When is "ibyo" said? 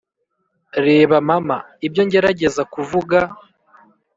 1.87-2.01